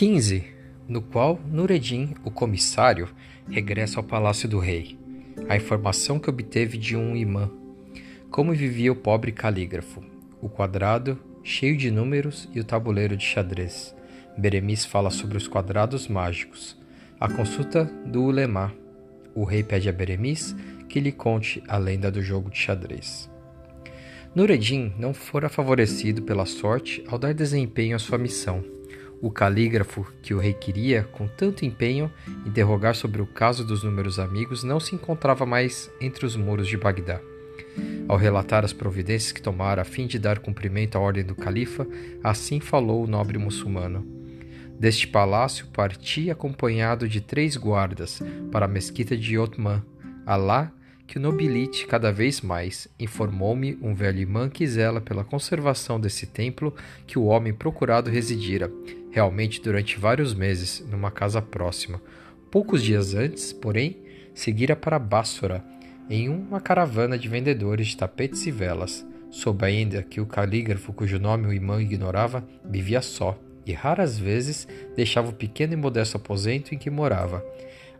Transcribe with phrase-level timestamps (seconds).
[0.00, 0.42] 15,
[0.88, 3.10] no qual Nureddin, o comissário,
[3.50, 4.98] regressa ao palácio do rei.
[5.46, 7.50] A informação que obteve de um imã.
[8.30, 10.02] Como vivia o pobre calígrafo.
[10.40, 13.94] O quadrado, cheio de números, e o tabuleiro de xadrez.
[14.38, 16.80] Beremiz fala sobre os quadrados mágicos.
[17.20, 18.72] A consulta do Ulemá.
[19.34, 20.56] O rei pede a Beremiz
[20.88, 23.30] que lhe conte a lenda do jogo de xadrez.
[24.34, 28.79] Nureddin não fora favorecido pela sorte ao dar desempenho à sua missão.
[29.22, 32.10] O calígrafo que o rei queria, com tanto empenho,
[32.46, 36.76] interrogar sobre o caso dos números amigos, não se encontrava mais entre os muros de
[36.78, 37.20] Bagdá.
[38.08, 41.86] Ao relatar as providências que tomara a fim de dar cumprimento à ordem do califa,
[42.24, 44.06] assim falou o nobre muçulmano.
[44.78, 49.82] Deste palácio parti acompanhado de três guardas para a mesquita de Otman.
[50.24, 50.72] Alá
[51.10, 56.24] que o nobilite cada vez mais, informou-me um velho imã que zela pela conservação desse
[56.24, 56.72] templo
[57.04, 58.70] que o homem procurado residira,
[59.10, 62.00] realmente durante vários meses, numa casa próxima.
[62.48, 63.96] Poucos dias antes, porém,
[64.32, 65.64] seguira para Bássora,
[66.08, 69.04] em uma caravana de vendedores de tapetes e velas.
[69.32, 73.36] Soube ainda que o calígrafo, cujo nome o imã ignorava, vivia só,
[73.66, 77.44] e raras vezes deixava o pequeno e modesto aposento em que morava.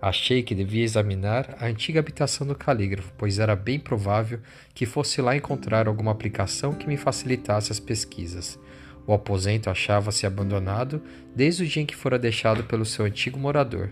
[0.00, 4.40] Achei que devia examinar a antiga habitação do calígrafo, pois era bem provável
[4.72, 8.58] que fosse lá encontrar alguma aplicação que me facilitasse as pesquisas.
[9.06, 11.02] O aposento achava-se abandonado
[11.34, 13.90] desde o dia em que fora deixado pelo seu antigo morador.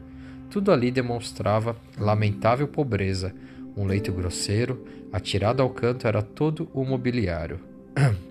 [0.51, 3.35] Tudo ali demonstrava lamentável pobreza.
[3.77, 7.61] Um leito grosseiro, atirado ao canto, era todo o mobiliário.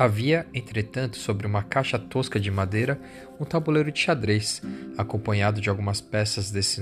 [0.00, 2.98] Havia, entretanto, sobre uma caixa tosca de madeira,
[3.38, 4.62] um tabuleiro de xadrez,
[4.96, 6.80] acompanhado de algumas peças desse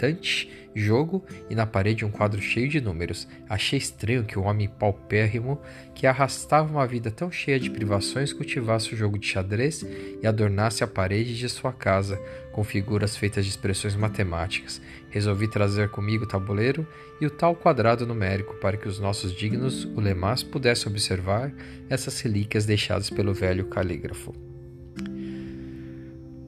[0.00, 3.26] nobilitante jogo, e na parede um quadro cheio de números.
[3.48, 5.60] Achei estranho que o um homem paupérrimo,
[5.94, 9.84] que arrastava uma vida tão cheia de privações, cultivasse o jogo de xadrez
[10.22, 12.20] e adornasse a parede de sua casa
[12.52, 14.80] com figuras feitas de expressões matemáticas.
[15.10, 16.86] Resolvi trazer comigo o tabuleiro
[17.20, 21.52] e o tal quadrado numérico para que os nossos dignos ulemás pudessem observar
[21.88, 24.49] essas relíquias deixadas pelo velho calígrafo.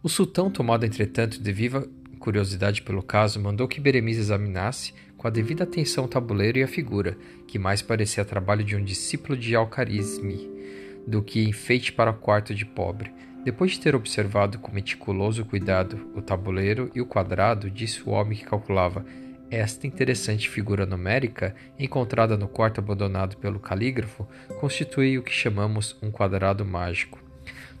[0.00, 1.84] O sultão, tomado entretanto de viva
[2.20, 6.68] curiosidade pelo caso, mandou que Beremiz examinasse com a devida atenção o tabuleiro e a
[6.68, 7.18] figura,
[7.48, 10.48] que mais parecia trabalho de um discípulo de Alcarisme
[11.08, 13.12] do que enfeite para o quarto de pobre.
[13.44, 18.38] Depois de ter observado com meticuloso cuidado o tabuleiro e o quadrado, disse o homem
[18.38, 19.04] que calculava
[19.50, 24.26] esta interessante figura numérica, encontrada no quarto abandonado pelo calígrafo,
[24.60, 27.26] constitui o que chamamos um quadrado mágico.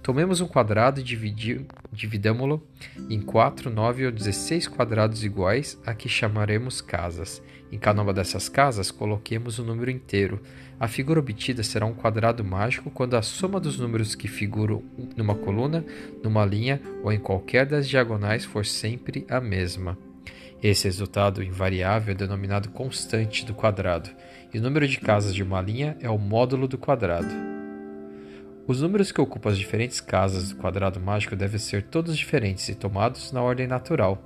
[0.06, 1.02] Tomemos um quadrado e
[1.92, 2.64] dividamo-lo
[3.10, 7.42] em 4, 9 ou 16 quadrados iguais a que chamaremos casas.
[7.72, 10.40] Em cada uma dessas casas, coloquemos o um número inteiro.
[10.78, 14.84] A figura obtida será um quadrado mágico quando a soma dos números que figuram
[15.16, 15.84] numa coluna,
[16.22, 19.98] numa linha ou em qualquer das diagonais for sempre a mesma.
[20.62, 24.10] Esse resultado invariável é denominado constante do quadrado,
[24.52, 27.28] e o número de casas de uma linha é o módulo do quadrado.
[28.66, 32.74] Os números que ocupam as diferentes casas do quadrado mágico devem ser todos diferentes e
[32.74, 34.20] tomados na ordem natural.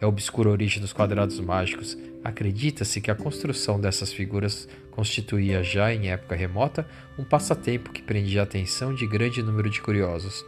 [0.00, 1.98] É obscura a origem dos quadrados mágicos.
[2.22, 6.86] Acredita-se que a construção dessas figuras constituía já em época remota
[7.18, 10.44] um passatempo que prendia a atenção de grande número de curiosos.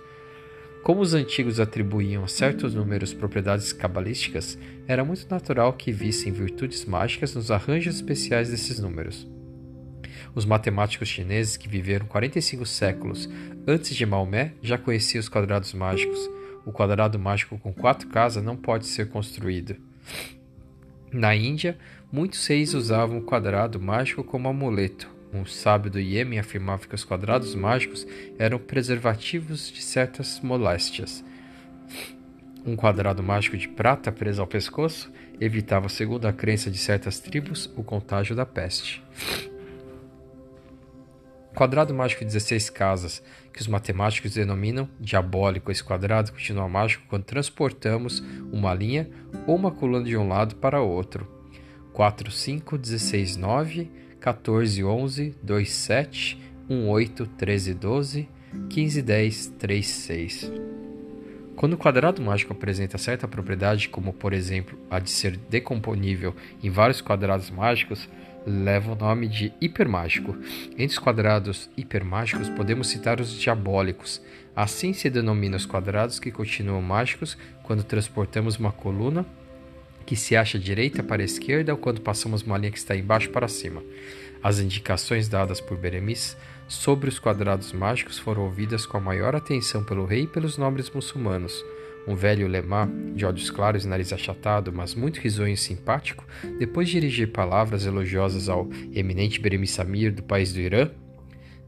[0.87, 6.85] Como os antigos atribuíam a certos números propriedades cabalísticas, era muito natural que vissem virtudes
[6.85, 9.27] mágicas nos arranjos especiais desses números.
[10.33, 13.29] Os matemáticos chineses que viveram 45 séculos
[13.67, 16.21] antes de Maomé já conheciam os quadrados mágicos.
[16.65, 19.75] O quadrado mágico com quatro casas não pode ser construído.
[21.13, 21.77] Na Índia,
[22.13, 27.05] muitos reis usavam o quadrado mágico como amuleto, um sábio do Iêmen afirmava que os
[27.05, 28.07] quadrados mágicos
[28.39, 31.25] eram preservativos de certas moléstias.
[32.65, 37.71] Um quadrado mágico de prata preso ao pescoço evitava, segundo a crença de certas tribos,
[37.77, 39.03] o contágio da peste.
[41.55, 43.23] Quadrado mágico de 16 casas,
[43.53, 45.71] que os matemáticos denominam diabólico.
[45.71, 48.23] Esse quadrado continua mágico quando transportamos
[48.53, 49.09] uma linha
[49.47, 51.27] ou uma coluna de um lado para outro.
[51.95, 53.91] 4, 5, 16, 9
[54.27, 56.37] 14 11 27
[56.69, 58.29] 18 13 12
[58.69, 60.53] 15 10 3 6.
[61.55, 66.69] Quando o quadrado mágico apresenta certa propriedade, como por exemplo a de ser decomponível em
[66.71, 68.09] vários quadrados mágicos,
[68.45, 70.37] leva o nome de hipermágico.
[70.73, 74.21] Entre os quadrados hipermágicos podemos citar os diabólicos.
[74.57, 79.25] Assim se denomina os quadrados que continuam mágicos quando transportamos uma coluna
[80.07, 83.29] que se acha direita para a esquerda ou quando passamos uma linha que está embaixo
[83.31, 83.83] para cima.
[84.43, 86.37] As indicações dadas por Beremis
[86.69, 90.91] sobre os quadrados mágicos foram ouvidas com a maior atenção pelo rei e pelos nobres
[90.91, 91.65] muçulmanos.
[92.07, 96.25] Um velho lemá, de olhos claros e nariz achatado, mas muito risonho e simpático,
[96.57, 100.89] depois de dirigir palavras elogiosas ao eminente Beremis Samir do país do Irã,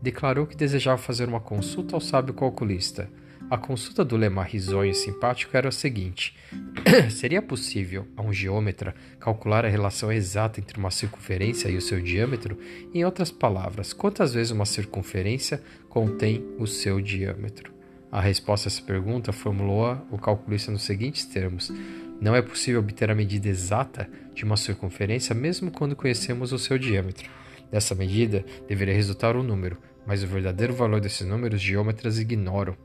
[0.00, 3.10] declarou que desejava fazer uma consulta ao sábio calculista.
[3.50, 6.36] A consulta do Lemar risonho e simpático era a seguinte:
[7.10, 11.98] seria possível a um geômetra calcular a relação exata entre uma circunferência e o seu
[11.98, 12.58] diâmetro?
[12.92, 17.72] Em outras palavras, quantas vezes uma circunferência contém o seu diâmetro?
[18.12, 21.72] A resposta a essa pergunta formulou o calculista nos seguintes termos:
[22.20, 26.76] Não é possível obter a medida exata de uma circunferência mesmo quando conhecemos o seu
[26.76, 27.30] diâmetro.
[27.72, 32.76] Dessa medida deveria resultar um número, mas o verdadeiro valor desses números geômetras ignoram.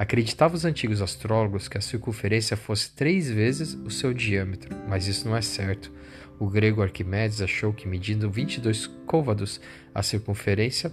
[0.00, 5.28] Acreditavam os antigos astrólogos que a circunferência fosse três vezes o seu diâmetro, mas isso
[5.28, 5.92] não é certo.
[6.38, 9.60] O grego Arquimedes achou que, medindo 22 côvados
[9.94, 10.90] a circunferência,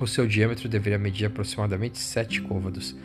[0.00, 2.96] o seu diâmetro deveria medir aproximadamente 7 côvados.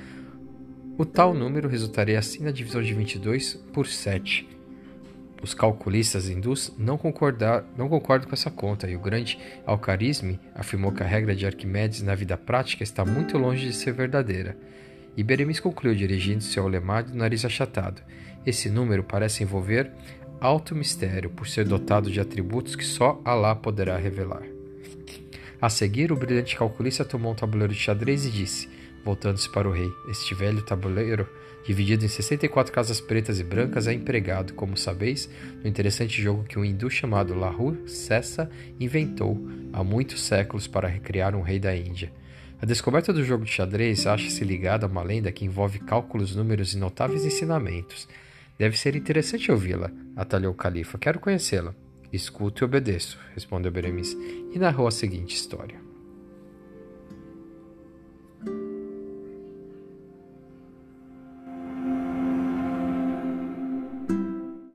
[0.97, 4.47] O tal número resultaria assim na divisão de 22 por 7.
[5.43, 10.93] Os calculistas hindus não, concordar, não concordam com essa conta e o grande Alcarisme afirmou
[10.93, 14.57] que a regra de Arquimedes na vida prática está muito longe de ser verdadeira.
[15.17, 18.01] E Beremis concluiu, dirigindo-se ao lemar do nariz achatado.
[18.45, 19.91] Esse número parece envolver
[20.39, 24.43] alto mistério, por ser dotado de atributos que só Alá poderá revelar.
[25.61, 28.69] A seguir, o brilhante calculista tomou um tabuleiro de xadrez e disse,
[29.03, 31.27] voltando-se para o rei: Este velho tabuleiro,
[31.65, 35.29] dividido em 64 casas pretas e brancas, é empregado, como sabeis,
[35.63, 41.35] no interessante jogo que um hindu chamado Lahu Sessa inventou há muitos séculos para recriar
[41.35, 42.11] um rei da Índia.
[42.65, 46.73] A descoberta do jogo de xadrez acha-se ligada a uma lenda que envolve cálculos, números
[46.73, 48.07] e notáveis ensinamentos.
[48.57, 50.97] Deve ser interessante ouvi-la, atalhou o califa.
[50.97, 51.75] Quero conhecê-la.
[52.11, 54.17] Escuto e obedeço, respondeu Beremis,
[54.51, 55.84] e narrou a seguinte história.